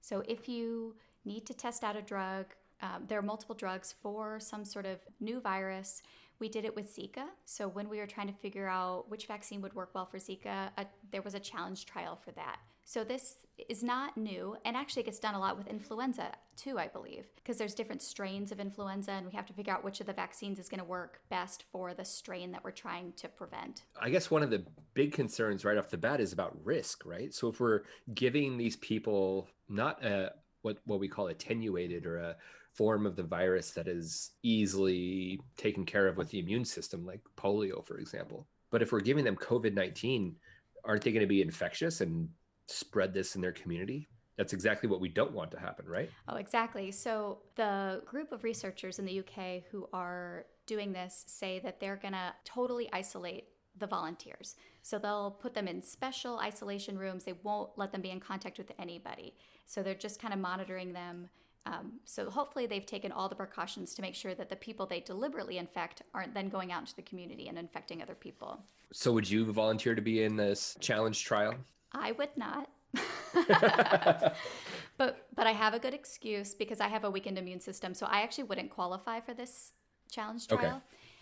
So 0.00 0.22
if 0.26 0.48
you 0.48 0.96
need 1.26 1.44
to 1.46 1.54
test 1.54 1.84
out 1.84 1.96
a 1.96 2.02
drug, 2.02 2.46
um, 2.80 3.04
there 3.08 3.18
are 3.18 3.22
multiple 3.22 3.54
drugs 3.54 3.94
for 4.00 4.40
some 4.40 4.64
sort 4.64 4.86
of 4.86 5.00
new 5.20 5.40
virus. 5.40 6.02
We 6.38 6.48
did 6.48 6.64
it 6.64 6.74
with 6.74 6.94
Zika. 6.96 7.26
So 7.44 7.68
when 7.68 7.88
we 7.90 7.98
were 7.98 8.06
trying 8.06 8.28
to 8.28 8.32
figure 8.32 8.68
out 8.68 9.10
which 9.10 9.26
vaccine 9.26 9.60
would 9.60 9.74
work 9.74 9.90
well 9.94 10.06
for 10.06 10.18
Zika, 10.18 10.70
uh, 10.78 10.84
there 11.10 11.20
was 11.22 11.34
a 11.34 11.40
challenge 11.40 11.84
trial 11.84 12.16
for 12.16 12.30
that. 12.32 12.60
So 12.88 13.04
this 13.04 13.36
is 13.68 13.82
not 13.82 14.16
new 14.16 14.56
and 14.64 14.74
actually 14.74 15.02
gets 15.02 15.18
done 15.18 15.34
a 15.34 15.38
lot 15.38 15.58
with 15.58 15.66
influenza 15.66 16.32
too, 16.56 16.78
I 16.78 16.88
believe, 16.88 17.26
because 17.36 17.58
there's 17.58 17.74
different 17.74 18.00
strains 18.00 18.50
of 18.50 18.60
influenza 18.60 19.10
and 19.10 19.26
we 19.26 19.32
have 19.32 19.44
to 19.44 19.52
figure 19.52 19.74
out 19.74 19.84
which 19.84 20.00
of 20.00 20.06
the 20.06 20.14
vaccines 20.14 20.58
is 20.58 20.70
going 20.70 20.78
to 20.78 20.86
work 20.86 21.20
best 21.28 21.64
for 21.70 21.92
the 21.92 22.04
strain 22.06 22.50
that 22.52 22.64
we're 22.64 22.70
trying 22.70 23.12
to 23.16 23.28
prevent. 23.28 23.82
I 24.00 24.08
guess 24.08 24.30
one 24.30 24.42
of 24.42 24.48
the 24.48 24.64
big 24.94 25.12
concerns 25.12 25.66
right 25.66 25.76
off 25.76 25.90
the 25.90 25.98
bat 25.98 26.18
is 26.18 26.32
about 26.32 26.56
risk, 26.64 27.04
right? 27.04 27.34
So 27.34 27.48
if 27.48 27.60
we're 27.60 27.82
giving 28.14 28.56
these 28.56 28.76
people 28.76 29.48
not 29.68 30.02
a 30.02 30.32
what 30.62 30.78
what 30.86 30.98
we 30.98 31.08
call 31.08 31.26
attenuated 31.26 32.06
or 32.06 32.16
a 32.16 32.36
form 32.72 33.04
of 33.04 33.16
the 33.16 33.22
virus 33.22 33.72
that 33.72 33.86
is 33.86 34.30
easily 34.42 35.42
taken 35.58 35.84
care 35.84 36.06
of 36.06 36.16
with 36.16 36.30
the 36.30 36.38
immune 36.38 36.64
system 36.64 37.04
like 37.04 37.20
polio 37.36 37.86
for 37.86 37.98
example. 37.98 38.46
But 38.70 38.80
if 38.80 38.92
we're 38.92 39.00
giving 39.00 39.26
them 39.26 39.36
COVID-19 39.36 40.36
aren't 40.86 41.02
they 41.02 41.12
going 41.12 41.20
to 41.20 41.26
be 41.26 41.42
infectious 41.42 42.00
and 42.00 42.30
spread 42.70 43.12
this 43.12 43.34
in 43.34 43.40
their 43.40 43.52
community? 43.52 44.08
That's 44.36 44.52
exactly 44.52 44.88
what 44.88 45.00
we 45.00 45.08
don't 45.08 45.32
want 45.32 45.50
to 45.50 45.58
happen, 45.58 45.86
right? 45.86 46.10
Oh, 46.28 46.36
exactly. 46.36 46.92
So, 46.92 47.38
the 47.56 48.02
group 48.06 48.30
of 48.30 48.44
researchers 48.44 49.00
in 49.00 49.04
the 49.04 49.18
UK 49.18 49.64
who 49.70 49.88
are 49.92 50.46
doing 50.66 50.92
this 50.92 51.24
say 51.26 51.58
that 51.58 51.80
they're 51.80 51.96
going 51.96 52.12
to 52.12 52.32
totally 52.44 52.88
isolate 52.92 53.48
the 53.78 53.86
volunteers. 53.86 54.56
So 54.82 54.98
they'll 54.98 55.30
put 55.30 55.54
them 55.54 55.68
in 55.68 55.82
special 55.82 56.38
isolation 56.38 56.98
rooms. 56.98 57.24
They 57.24 57.34
won't 57.42 57.70
let 57.76 57.92
them 57.92 58.00
be 58.00 58.10
in 58.10 58.20
contact 58.20 58.58
with 58.58 58.72
anybody. 58.78 59.34
So 59.66 59.82
they're 59.82 59.94
just 59.94 60.20
kind 60.20 60.34
of 60.34 60.40
monitoring 60.40 60.92
them. 60.92 61.28
Um, 61.66 62.00
so 62.04 62.30
hopefully 62.30 62.66
they've 62.66 62.86
taken 62.86 63.12
all 63.12 63.28
the 63.28 63.34
precautions 63.34 63.94
to 63.94 64.02
make 64.02 64.14
sure 64.14 64.34
that 64.34 64.48
the 64.48 64.56
people 64.56 64.86
they 64.86 65.00
deliberately 65.00 65.58
infect 65.58 66.02
aren't 66.14 66.32
then 66.32 66.48
going 66.48 66.72
out 66.72 66.80
into 66.80 66.96
the 66.96 67.02
community 67.02 67.48
and 67.48 67.58
infecting 67.58 68.00
other 68.02 68.14
people. 68.14 68.60
So 68.92 69.12
would 69.12 69.28
you 69.28 69.50
volunteer 69.52 69.94
to 69.94 70.00
be 70.00 70.22
in 70.22 70.36
this 70.36 70.76
challenge 70.80 71.24
trial? 71.24 71.54
I 71.92 72.12
would 72.12 72.36
not. 72.36 72.68
but 74.98 75.26
but 75.34 75.46
I 75.46 75.52
have 75.52 75.74
a 75.74 75.78
good 75.78 75.94
excuse 75.94 76.54
because 76.54 76.80
I 76.80 76.88
have 76.88 77.04
a 77.04 77.10
weakened 77.10 77.38
immune 77.38 77.60
system, 77.60 77.94
so 77.94 78.06
I 78.06 78.22
actually 78.22 78.44
wouldn't 78.44 78.70
qualify 78.70 79.20
for 79.20 79.34
this 79.34 79.72
challenge 80.10 80.48
trial. 80.48 80.76
Okay. 80.76 80.76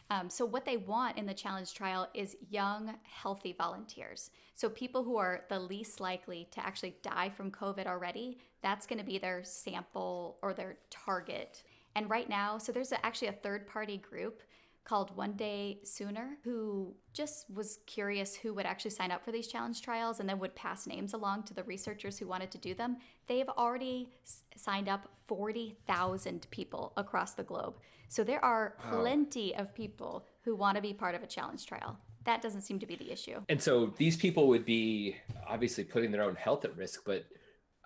Um, 0.09 0.31
so, 0.31 0.45
what 0.45 0.65
they 0.65 0.77
want 0.77 1.19
in 1.19 1.27
the 1.27 1.35
challenge 1.35 1.75
trial 1.75 2.09
is 2.15 2.37
young, 2.49 2.95
healthy 3.03 3.55
volunteers. 3.59 4.31
So, 4.55 4.69
people 4.69 5.03
who 5.03 5.17
are 5.17 5.45
the 5.49 5.59
least 5.59 6.01
likely 6.01 6.47
to 6.53 6.65
actually 6.65 6.97
die 7.03 7.29
from 7.29 7.51
COVID 7.51 7.87
already, 7.87 8.39
that's 8.63 8.87
going 8.87 9.01
to 9.01 9.05
be 9.05 9.19
their 9.19 9.43
sample 9.43 10.39
or 10.43 10.55
their 10.55 10.77
target. 10.91 11.65
And 11.97 12.09
right 12.09 12.29
now, 12.29 12.59
so 12.59 12.73
there's 12.73 12.93
actually 13.03 13.29
a 13.29 13.33
third 13.33 13.67
party 13.67 13.97
group 13.97 14.43
called 14.87 15.15
One 15.17 15.33
Day 15.33 15.81
Sooner, 15.83 16.39
who 16.45 16.95
just 17.13 17.51
was 17.51 17.81
curious 17.87 18.37
who 18.37 18.55
would 18.55 18.67
actually 18.67 18.93
sign 18.93 19.11
up 19.11 19.25
for 19.25 19.33
these 19.33 19.49
challenge 19.49 19.83
trials 19.83 20.21
and 20.21 20.29
then 20.29 20.39
would 20.39 20.55
pass 20.55 20.87
names 20.87 21.13
along 21.13 21.43
to 21.45 21.55
the 21.55 21.65
researchers 21.65 22.19
who 22.19 22.27
wanted 22.27 22.51
to 22.53 22.59
do 22.59 22.73
them. 22.73 22.99
They've 23.27 23.49
already 23.49 24.11
s- 24.25 24.43
signed 24.57 24.89
up 24.89 25.09
40,000 25.27 26.47
people 26.51 26.93
across 26.97 27.35
the 27.35 27.43
globe. 27.43 27.75
So 28.09 28.23
there 28.23 28.45
are 28.45 28.77
plenty 28.91 29.55
of 29.57 29.75
people 29.75 30.25
who 30.43 30.55
want 30.55 30.77
to 30.77 30.83
be 30.83 30.93
part 30.95 31.17
of 31.17 31.23
a 31.25 31.27
challenge 31.27 31.67
trial. 31.67 31.99
That 32.25 32.41
doesn't 32.41 32.63
seem 32.63 32.79
to 32.79 32.87
be 32.87 32.95
the 32.95 33.11
issue. 33.11 33.41
And 33.49 33.61
so 33.61 33.93
these 33.97 34.17
people 34.17 34.47
would 34.49 34.65
be 34.65 35.17
obviously 35.47 35.83
putting 35.83 36.13
their 36.13 36.23
own 36.23 36.37
health 36.37 36.65
at 36.65 36.77
risk, 36.77 37.03
but 37.05 37.25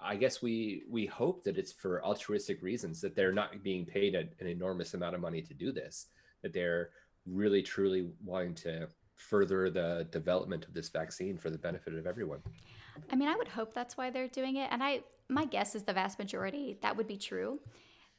I 0.03 0.17
guess 0.17 0.41
we 0.41 0.85
we 0.89 1.07
hope 1.07 1.45
that 1.45 1.59
it's 1.59 1.73
for 1.73 2.03
altruistic 2.03 2.63
reasons 2.63 3.03
that 3.03 3.15
they're 3.15 3.33
not 3.33 3.63
being 3.63 3.85
paid 3.85 4.15
an 4.15 4.31
enormous 4.41 4.95
amount 4.95 5.15
of 5.15 5.21
money 5.21 5.43
to 5.43 5.53
do 5.55 5.73
this 5.73 6.07
that 6.43 6.53
they're 6.53 6.91
really 7.27 7.63
truly 7.63 8.11
wanting 8.25 8.55
to 8.55 8.89
further 9.15 9.71
the 9.71 10.09
development 10.11 10.65
of 10.65 10.75
this 10.75 10.89
vaccine 10.89 11.37
for 11.37 11.51
the 11.51 11.59
benefit 11.59 11.95
of 11.95 12.07
everyone. 12.07 12.41
I 13.11 13.17
mean, 13.17 13.29
I 13.29 13.37
would 13.37 13.49
hope 13.49 13.75
that's 13.75 13.97
why 13.97 14.11
they're 14.11 14.29
doing 14.29 14.57
it. 14.57 14.69
And 14.71 14.83
I 14.83 15.03
my 15.29 15.45
guess 15.45 15.75
is 15.75 15.85
the 15.85 15.93
vast 15.93 16.19
majority 16.19 16.77
that 16.83 16.97
would 16.97 17.07
be 17.07 17.17
true. 17.17 17.61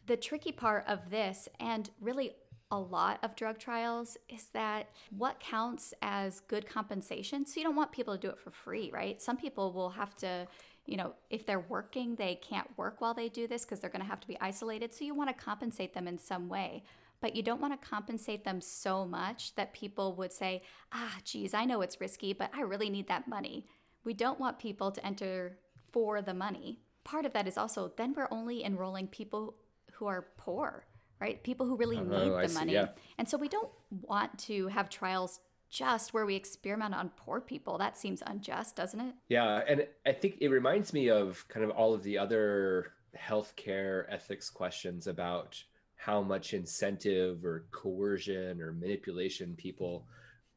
The 0.07 0.15
tricky 0.15 0.51
part 0.51 0.85
of 0.87 1.09
this 1.09 1.49
and 1.59 1.89
really 1.99 2.31
a 2.71 2.79
lot 2.79 3.19
of 3.21 3.35
drug 3.35 3.59
trials 3.59 4.17
is 4.29 4.47
that 4.53 4.89
what 5.17 5.39
counts 5.41 5.93
as 6.01 6.39
good 6.41 6.65
compensation. 6.67 7.45
So 7.45 7.59
you 7.59 7.65
don't 7.65 7.75
want 7.75 7.91
people 7.91 8.15
to 8.15 8.19
do 8.19 8.29
it 8.29 8.39
for 8.39 8.49
free, 8.49 8.89
right? 8.93 9.21
Some 9.21 9.35
people 9.35 9.73
will 9.73 9.89
have 9.89 10.15
to, 10.17 10.47
you 10.85 10.95
know, 10.95 11.13
if 11.29 11.45
they're 11.45 11.59
working, 11.59 12.15
they 12.15 12.35
can't 12.35 12.67
work 12.77 13.01
while 13.01 13.13
they 13.13 13.27
do 13.27 13.45
this 13.45 13.65
because 13.65 13.81
they're 13.81 13.89
going 13.89 14.01
to 14.01 14.07
have 14.07 14.21
to 14.21 14.27
be 14.27 14.39
isolated. 14.39 14.93
So 14.93 15.03
you 15.03 15.13
want 15.13 15.29
to 15.29 15.43
compensate 15.43 15.93
them 15.93 16.07
in 16.07 16.17
some 16.17 16.47
way 16.47 16.83
but 17.21 17.35
you 17.35 17.43
don't 17.43 17.61
want 17.61 17.79
to 17.79 17.87
compensate 17.87 18.43
them 18.43 18.59
so 18.59 19.05
much 19.05 19.55
that 19.55 19.73
people 19.73 20.15
would 20.15 20.33
say, 20.33 20.63
ah, 20.91 21.17
geez, 21.23 21.53
I 21.53 21.65
know 21.65 21.81
it's 21.81 22.01
risky, 22.01 22.33
but 22.33 22.49
I 22.53 22.61
really 22.61 22.89
need 22.89 23.07
that 23.07 23.27
money. 23.27 23.67
We 24.03 24.13
don't 24.13 24.39
want 24.39 24.59
people 24.59 24.91
to 24.91 25.05
enter 25.05 25.59
for 25.91 26.21
the 26.21 26.33
money. 26.33 26.79
Part 27.03 27.25
of 27.25 27.33
that 27.33 27.47
is 27.47 27.57
also 27.57 27.91
then 27.95 28.13
we're 28.15 28.27
only 28.31 28.63
enrolling 28.63 29.07
people 29.07 29.55
who 29.93 30.07
are 30.07 30.27
poor, 30.37 30.85
right? 31.19 31.41
People 31.43 31.67
who 31.67 31.75
really 31.75 31.97
oh, 31.97 32.03
need 32.03 32.49
the 32.49 32.53
money. 32.53 32.73
yeah. 32.73 32.87
And 33.17 33.29
so 33.29 33.37
we 33.37 33.47
don't 33.47 33.69
want 34.01 34.37
to 34.39 34.67
have 34.67 34.89
trials 34.89 35.39
just 35.69 36.13
where 36.13 36.25
we 36.25 36.35
experiment 36.35 36.93
on 36.93 37.09
poor 37.15 37.39
people. 37.39 37.77
That 37.77 37.97
seems 37.97 38.23
unjust, 38.25 38.75
doesn't 38.75 38.99
it? 38.99 39.13
Yeah. 39.29 39.61
And 39.67 39.87
I 40.05 40.11
think 40.11 40.37
it 40.41 40.49
reminds 40.49 40.91
me 40.91 41.09
of 41.09 41.47
kind 41.47 41.63
of 41.63 41.71
all 41.71 41.93
of 41.93 42.03
the 42.03 42.17
other 42.17 42.93
healthcare 43.17 44.05
ethics 44.09 44.49
questions 44.49 45.07
about 45.07 45.63
how 46.03 46.19
much 46.19 46.55
incentive 46.55 47.45
or 47.45 47.65
coercion 47.69 48.59
or 48.59 48.73
manipulation 48.73 49.53
people 49.55 50.07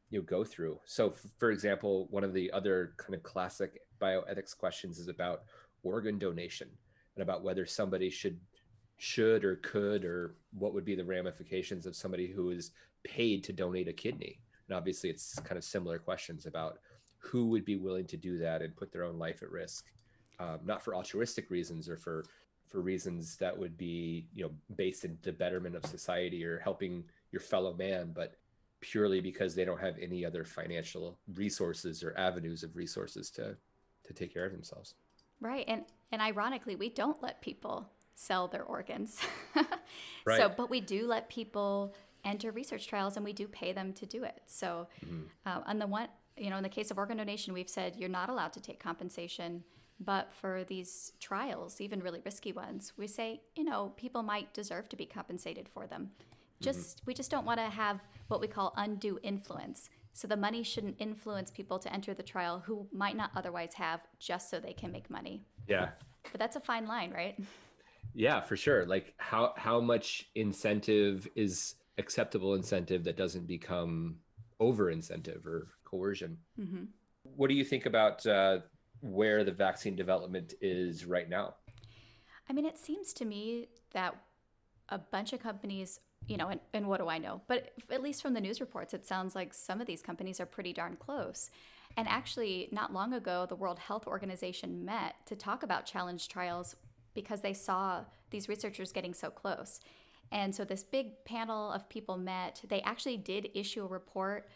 you 0.09 0.17
know, 0.17 0.25
go 0.25 0.43
through. 0.43 0.79
So, 0.85 1.13
for 1.37 1.51
example, 1.51 2.07
one 2.09 2.23
of 2.23 2.33
the 2.33 2.51
other 2.51 2.95
kind 2.97 3.13
of 3.13 3.21
classic 3.21 3.81
bioethics 4.01 4.57
questions 4.57 4.97
is 4.97 5.07
about 5.07 5.43
organ 5.83 6.17
donation 6.17 6.67
and 7.15 7.21
about 7.21 7.43
whether 7.43 7.67
somebody 7.67 8.09
should 8.09 8.39
should 8.97 9.45
or 9.45 9.57
could 9.57 10.03
or 10.03 10.35
what 10.57 10.73
would 10.73 10.85
be 10.85 10.95
the 10.95 11.05
ramifications 11.05 11.85
of 11.85 11.95
somebody 11.95 12.25
who 12.25 12.49
is 12.49 12.71
paid 13.03 13.43
to 13.43 13.53
donate 13.53 13.87
a 13.87 13.93
kidney. 13.93 14.39
And 14.67 14.75
obviously, 14.75 15.11
it's 15.11 15.37
kind 15.41 15.59
of 15.59 15.63
similar 15.63 15.99
questions 15.99 16.47
about 16.47 16.79
who 17.19 17.45
would 17.49 17.65
be 17.65 17.75
willing 17.75 18.07
to 18.07 18.17
do 18.17 18.39
that 18.39 18.63
and 18.63 18.75
put 18.75 18.91
their 18.91 19.03
own 19.03 19.19
life 19.19 19.43
at 19.43 19.51
risk, 19.51 19.85
um, 20.39 20.61
not 20.65 20.81
for 20.83 20.95
altruistic 20.95 21.51
reasons 21.51 21.87
or 21.87 21.97
for 21.97 22.25
for 22.67 22.81
reasons 22.81 23.35
that 23.37 23.57
would 23.57 23.77
be 23.77 24.27
you 24.33 24.43
know 24.43 24.51
based 24.75 25.05
in 25.05 25.17
the 25.21 25.31
betterment 25.31 25.75
of 25.75 25.85
society 25.85 26.43
or 26.43 26.59
helping 26.59 27.03
your 27.31 27.41
fellow 27.41 27.73
man 27.73 28.11
but 28.13 28.35
purely 28.81 29.21
because 29.21 29.55
they 29.55 29.65
don't 29.65 29.79
have 29.79 29.95
any 30.01 30.25
other 30.25 30.43
financial 30.43 31.17
resources 31.35 32.03
or 32.03 32.15
avenues 32.17 32.63
of 32.63 32.75
resources 32.75 33.29
to 33.29 33.55
to 34.03 34.13
take 34.13 34.33
care 34.33 34.45
of 34.45 34.51
themselves 34.51 34.95
right 35.39 35.65
and 35.67 35.83
and 36.11 36.21
ironically 36.21 36.75
we 36.75 36.89
don't 36.89 37.21
let 37.21 37.41
people 37.41 37.89
sell 38.15 38.47
their 38.47 38.63
organs 38.63 39.19
right. 40.25 40.39
so 40.39 40.49
but 40.49 40.69
we 40.69 40.79
do 40.79 41.07
let 41.07 41.29
people 41.29 41.93
enter 42.23 42.51
research 42.51 42.87
trials 42.87 43.15
and 43.15 43.25
we 43.25 43.33
do 43.33 43.47
pay 43.47 43.71
them 43.71 43.93
to 43.93 44.05
do 44.05 44.23
it 44.23 44.41
so 44.45 44.87
mm-hmm. 45.05 45.23
uh, 45.45 45.61
on 45.65 45.79
the 45.79 45.87
one 45.87 46.07
you 46.37 46.49
know 46.49 46.57
in 46.57 46.63
the 46.63 46.69
case 46.69 46.91
of 46.91 46.97
organ 46.97 47.17
donation 47.17 47.53
we've 47.53 47.69
said 47.69 47.95
you're 47.97 48.09
not 48.09 48.29
allowed 48.29 48.53
to 48.53 48.61
take 48.61 48.79
compensation 48.79 49.63
but 49.99 50.33
for 50.33 50.63
these 50.65 51.13
trials, 51.19 51.79
even 51.79 52.01
really 52.01 52.21
risky 52.25 52.51
ones, 52.51 52.93
we 52.97 53.07
say, 53.07 53.41
you 53.55 53.63
know, 53.63 53.93
people 53.95 54.23
might 54.23 54.53
deserve 54.53 54.89
to 54.89 54.95
be 54.95 55.05
compensated 55.05 55.69
for 55.69 55.87
them. 55.87 56.11
Just 56.61 56.97
mm-hmm. 56.97 57.05
we 57.07 57.13
just 57.13 57.31
don't 57.31 57.45
want 57.45 57.59
to 57.59 57.65
have 57.65 58.01
what 58.27 58.41
we 58.41 58.47
call 58.47 58.73
undue 58.77 59.19
influence. 59.23 59.89
So 60.13 60.27
the 60.27 60.37
money 60.37 60.63
shouldn't 60.63 60.95
influence 60.99 61.51
people 61.51 61.77
to 61.79 61.93
enter 61.93 62.13
the 62.13 62.23
trial 62.23 62.63
who 62.65 62.87
might 62.91 63.17
not 63.17 63.31
otherwise 63.35 63.73
have 63.75 64.01
just 64.19 64.49
so 64.49 64.59
they 64.59 64.73
can 64.73 64.91
make 64.91 65.09
money. 65.09 65.43
Yeah. 65.67 65.89
But 66.31 66.39
that's 66.39 66.55
a 66.55 66.61
fine 66.61 66.87
line, 66.87 67.11
right? 67.11 67.37
Yeah, 68.13 68.41
for 68.41 68.55
sure. 68.55 68.85
Like 68.85 69.13
how 69.17 69.53
how 69.57 69.81
much 69.81 70.29
incentive 70.35 71.27
is 71.35 71.75
acceptable 71.97 72.55
incentive 72.55 73.03
that 73.03 73.17
doesn't 73.17 73.45
become 73.45 74.17
over 74.59 74.89
incentive 74.89 75.45
or 75.45 75.67
coercion. 75.83 76.37
Mm-hmm. 76.59 76.85
What 77.23 77.49
do 77.49 77.55
you 77.55 77.65
think 77.65 77.85
about 77.85 78.25
uh, 78.25 78.59
where 79.05 79.43
the 79.43 79.51
vaccine 79.51 79.95
development 79.95 80.53
is 80.61 81.05
right 81.05 81.29
now? 81.29 81.55
I 82.49 82.53
mean, 82.53 82.65
it 82.65 82.77
seems 82.77 83.13
to 83.13 83.25
me 83.25 83.67
that 83.93 84.15
a 84.89 84.97
bunch 84.97 85.33
of 85.33 85.39
companies, 85.39 85.99
you 86.27 86.37
know, 86.37 86.49
and, 86.49 86.59
and 86.73 86.87
what 86.87 86.99
do 86.99 87.07
I 87.07 87.17
know? 87.17 87.41
But 87.47 87.73
at 87.91 88.03
least 88.03 88.21
from 88.21 88.33
the 88.33 88.41
news 88.41 88.59
reports, 88.59 88.93
it 88.93 89.05
sounds 89.05 89.35
like 89.35 89.53
some 89.53 89.81
of 89.81 89.87
these 89.87 90.01
companies 90.01 90.39
are 90.39 90.45
pretty 90.45 90.73
darn 90.73 90.95
close. 90.97 91.49
And 91.97 92.07
actually, 92.07 92.69
not 92.71 92.93
long 92.93 93.13
ago, 93.13 93.45
the 93.47 93.55
World 93.55 93.79
Health 93.79 94.05
Organization 94.05 94.83
met 94.83 95.15
to 95.27 95.35
talk 95.35 95.63
about 95.63 95.85
challenge 95.85 96.27
trials 96.27 96.75
because 97.13 97.41
they 97.41 97.53
saw 97.53 98.01
these 98.31 98.49
researchers 98.49 98.91
getting 98.91 99.13
so 99.13 99.29
close. 99.29 99.79
And 100.31 100.53
so, 100.53 100.65
this 100.65 100.83
big 100.83 101.23
panel 101.23 101.71
of 101.71 101.87
people 101.87 102.17
met. 102.17 102.61
They 102.67 102.81
actually 102.81 103.17
did 103.17 103.49
issue 103.53 103.85
a 103.85 103.87
report 103.87 104.49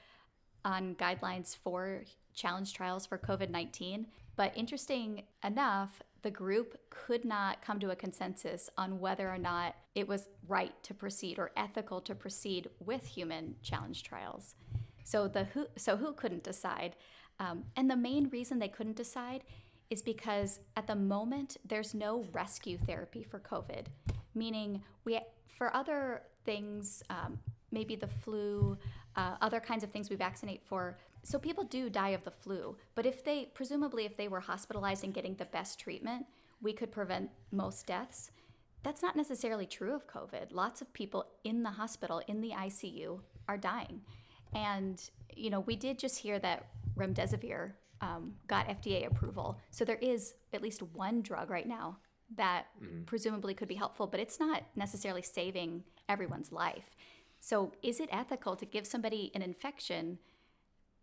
on 0.66 0.96
guidelines 0.96 1.56
for 1.56 2.04
challenge 2.34 2.74
trials 2.74 3.06
for 3.06 3.18
COVID 3.18 3.50
19. 3.50 4.08
But 4.40 4.56
interesting 4.56 5.24
enough, 5.44 6.02
the 6.22 6.32
group 6.32 6.80
could 6.90 7.26
not 7.26 7.62
come 7.62 7.78
to 7.82 7.90
a 7.90 7.96
consensus 7.98 8.70
on 8.78 9.02
whether 9.02 9.30
or 9.30 9.38
not 9.38 9.76
it 9.96 10.08
was 10.08 10.30
right 10.48 10.72
to 10.84 10.94
proceed 10.94 11.38
or 11.38 11.52
ethical 11.58 12.00
to 12.00 12.16
proceed 12.16 12.70
with 12.80 13.06
human 13.06 13.56
challenge 13.62 14.04
trials. 14.04 14.56
So 15.04 15.28
the 15.28 15.44
who, 15.44 15.68
so 15.76 15.98
who 15.98 16.14
couldn't 16.14 16.46
decide, 16.46 16.96
um, 17.42 17.66
and 17.76 17.92
the 17.92 17.98
main 17.98 18.30
reason 18.30 18.60
they 18.60 18.70
couldn't 18.70 18.96
decide 18.96 19.44
is 19.90 20.02
because 20.02 20.62
at 20.78 20.88
the 20.88 20.96
moment 20.96 21.58
there's 21.66 21.94
no 21.94 22.24
rescue 22.32 22.78
therapy 22.78 23.24
for 23.24 23.42
COVID, 23.42 23.88
meaning 24.36 24.82
we 25.04 25.20
for 25.50 25.76
other 25.76 26.22
things, 26.46 27.04
um, 27.10 27.38
maybe 27.72 27.98
the 27.98 28.08
flu, 28.08 28.78
uh, 29.20 29.36
other 29.42 29.60
kinds 29.60 29.84
of 29.84 29.92
things 29.92 30.10
we 30.10 30.16
vaccinate 30.16 30.62
for, 30.64 30.98
so 31.24 31.38
people 31.38 31.64
do 31.66 31.90
die 31.90 32.10
of 32.10 32.24
the 32.24 32.32
flu, 32.32 32.78
but 32.96 33.06
if 33.06 33.24
they 33.24 33.50
presumably 33.54 34.06
if 34.06 34.16
they 34.16 34.28
were 34.28 34.40
hospitalized 34.40 35.04
and 35.04 35.14
getting 35.14 35.36
the 35.36 35.46
best 35.46 35.80
treatment, 35.80 36.26
we 36.62 36.74
could 36.74 36.92
prevent 36.92 37.30
most 37.52 37.86
deaths. 37.86 38.32
That's 38.84 39.02
not 39.02 39.18
necessarily 39.18 39.66
true 39.66 39.94
of 39.94 40.08
COVID. 40.08 40.54
Lots 40.54 40.82
of 40.82 40.94
people 40.94 41.26
in 41.44 41.64
the 41.64 41.70
hospital 41.70 42.22
in 42.28 42.40
the 42.40 42.52
ICU 42.52 43.20
are 43.50 43.58
dying. 43.58 44.02
And 44.54 44.98
you 45.36 45.50
know, 45.50 45.60
we 45.62 45.76
did 45.76 46.00
just 46.00 46.18
hear 46.18 46.40
that 46.40 46.68
remdesivir 46.96 47.72
um, 48.02 48.36
got 48.48 48.68
FDA 48.70 49.06
approval. 49.06 49.60
So 49.72 49.84
there 49.84 49.98
is 50.02 50.34
at 50.54 50.62
least 50.62 50.82
one 50.82 51.22
drug 51.22 51.50
right 51.50 51.68
now 51.68 51.98
that 52.38 52.68
mm-hmm. 52.82 53.04
presumably 53.04 53.54
could 53.54 53.68
be 53.68 53.76
helpful, 53.76 54.08
but 54.08 54.20
it's 54.20 54.40
not 54.40 54.64
necessarily 54.76 55.22
saving 55.22 55.84
everyone's 56.08 56.52
life. 56.52 56.96
So 57.40 57.74
is 57.82 58.00
it 58.00 58.10
ethical 58.12 58.56
to 58.56 58.66
give 58.66 58.86
somebody 58.86 59.32
an 59.34 59.42
infection 59.42 60.20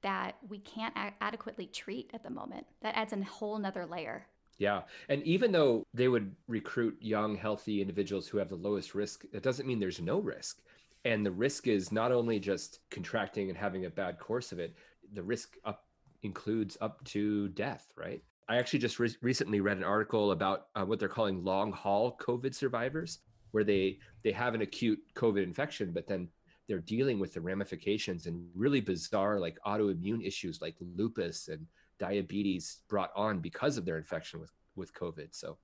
that 0.03 0.37
we 0.49 0.59
can't 0.59 0.97
a- 0.97 1.15
adequately 1.21 1.67
treat 1.67 2.11
at 2.13 2.23
the 2.23 2.31
moment? 2.31 2.67
That 2.83 2.97
adds 2.97 3.13
a 3.13 3.23
whole 3.25 3.59
nother 3.59 3.87
layer. 3.87 4.27
Yeah. 4.59 4.83
And 5.09 5.23
even 5.25 5.53
though 5.53 5.85
they 5.93 6.09
would 6.09 6.35
recruit 6.49 6.97
young, 7.01 7.37
healthy 7.37 7.81
individuals 7.81 8.27
who 8.27 8.39
have 8.39 8.49
the 8.49 8.57
lowest 8.57 8.95
risk, 8.95 9.25
that 9.33 9.43
doesn't 9.43 9.67
mean 9.67 9.79
there's 9.79 10.01
no 10.01 10.19
risk. 10.19 10.63
And 11.05 11.25
the 11.25 11.31
risk 11.31 11.69
is 11.69 11.93
not 11.93 12.11
only 12.11 12.41
just 12.41 12.81
contracting 12.91 13.49
and 13.49 13.57
having 13.57 13.85
a 13.85 13.91
bad 13.91 14.19
course 14.19 14.53
of 14.53 14.59
it, 14.59 14.75
the 15.13 15.23
risk 15.23 15.57
up 15.65 15.85
includes 16.23 16.77
up 16.81 17.05
to 17.05 17.49
death, 17.51 17.93
right? 17.97 18.23
I 18.49 18.57
actually 18.57 18.79
just 18.79 18.99
re- 18.99 19.17
recently 19.23 19.61
read 19.61 19.77
an 19.77 19.85
article 19.85 20.33
about 20.33 20.69
uh, 20.75 20.85
what 20.85 20.99
they're 20.99 21.09
calling 21.09 21.45
long 21.45 21.73
haul 21.73 22.17
COVID 22.19 22.55
survivors, 22.55 23.19
where 23.53 23.65
they 23.65 23.99
they 24.23 24.33
have 24.33 24.55
an 24.55 24.63
acute 24.63 25.01
COVID 25.15 25.43
infection, 25.43 25.93
but 25.93 26.07
then 26.07 26.29
they're 26.69 26.79
dealing 26.81 27.19
with 27.19 27.33
the 27.33 27.41
ramifications 27.41 28.27
and 28.27 28.45
really 28.55 28.81
bizarre 28.81 29.39
like 29.39 29.59
autoimmune 29.67 30.27
issues 30.27 30.61
like 30.61 30.75
lupus 30.81 31.49
and 31.49 31.67
diabetes 31.99 32.79
brought 32.89 33.13
on 33.15 33.39
because 33.39 33.79
of 33.79 33.85
their 33.85 33.99
infection 33.99 34.41
with 34.41 34.53
with 34.75 34.95
COVID. 34.95 35.29
So, 35.35 35.57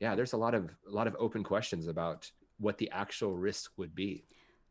yeah, 0.00 0.14
there's 0.14 0.32
a 0.32 0.36
lot 0.36 0.54
of 0.54 0.70
a 0.88 0.90
lot 0.90 1.06
of 1.06 1.16
open 1.18 1.42
questions 1.42 1.86
about 1.86 2.30
what 2.58 2.78
the 2.78 2.90
actual 2.90 3.36
risk 3.36 3.72
would 3.76 3.94
be. 3.94 4.24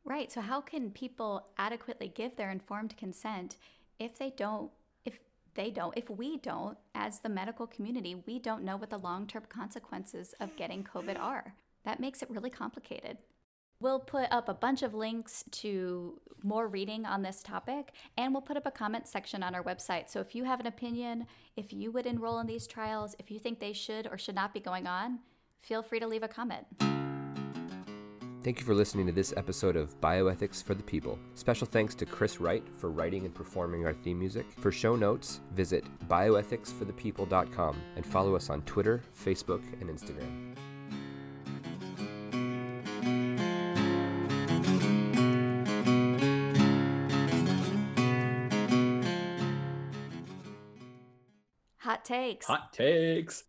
Right. 0.03 0.31
So, 0.31 0.41
how 0.41 0.61
can 0.61 0.91
people 0.91 1.47
adequately 1.57 2.09
give 2.09 2.35
their 2.35 2.51
informed 2.51 2.95
consent 2.97 3.57
if 3.99 4.17
they 4.17 4.31
don't? 4.31 4.71
If 5.05 5.19
they 5.55 5.71
don't, 5.71 5.97
if 5.97 6.09
we 6.09 6.37
don't, 6.37 6.77
as 6.93 7.19
the 7.19 7.29
medical 7.29 7.65
community, 7.65 8.15
we 8.27 8.39
don't 8.39 8.63
know 8.63 8.77
what 8.77 8.89
the 8.89 8.99
long 8.99 9.27
term 9.27 9.43
consequences 9.49 10.33
of 10.39 10.55
getting 10.57 10.83
COVID 10.83 11.19
are. 11.19 11.55
That 11.85 11.99
makes 11.99 12.21
it 12.21 12.29
really 12.29 12.49
complicated. 12.49 13.17
We'll 13.79 13.99
put 13.99 14.31
up 14.31 14.49
a 14.49 14.53
bunch 14.53 14.83
of 14.83 14.93
links 14.93 15.43
to 15.51 16.19
more 16.43 16.67
reading 16.67 17.05
on 17.05 17.21
this 17.21 17.43
topic, 17.43 17.91
and 18.17 18.33
we'll 18.33 18.41
put 18.41 18.57
up 18.57 18.65
a 18.65 18.71
comment 18.71 19.07
section 19.07 19.43
on 19.43 19.53
our 19.53 19.63
website. 19.63 20.09
So 20.09 20.19
if 20.19 20.33
you 20.33 20.43
have 20.45 20.59
an 20.59 20.67
opinion, 20.67 21.27
if 21.55 21.73
you 21.73 21.91
would 21.91 22.05
enroll 22.05 22.39
in 22.39 22.47
these 22.47 22.67
trials, 22.67 23.15
if 23.19 23.29
you 23.29 23.39
think 23.39 23.59
they 23.59 23.73
should 23.73 24.07
or 24.07 24.17
should 24.17 24.35
not 24.35 24.53
be 24.53 24.59
going 24.59 24.87
on, 24.87 25.19
feel 25.61 25.83
free 25.83 25.99
to 25.99 26.07
leave 26.07 26.23
a 26.23 26.27
comment. 26.27 26.65
Thank 28.43 28.59
you 28.59 28.65
for 28.65 28.75
listening 28.75 29.07
to 29.07 29.11
this 29.11 29.33
episode 29.35 29.75
of 29.75 29.99
Bioethics 29.99 30.63
for 30.63 30.75
the 30.75 30.83
People. 30.83 31.17
Special 31.33 31.65
thanks 31.65 31.95
to 31.95 32.05
Chris 32.05 32.39
Wright 32.39 32.63
for 32.77 32.91
writing 32.91 33.25
and 33.25 33.33
performing 33.33 33.87
our 33.87 33.93
theme 33.93 34.19
music. 34.19 34.45
For 34.59 34.71
show 34.71 34.95
notes, 34.95 35.41
visit 35.51 35.83
bioethicsforthepeople.com 36.07 37.81
and 37.95 38.05
follow 38.05 38.35
us 38.35 38.51
on 38.51 38.61
Twitter, 38.61 39.01
Facebook, 39.19 39.63
and 39.81 39.89
Instagram. 39.89 40.54
Takes. 52.35 52.47
Hot 52.47 52.73
takes. 52.73 53.43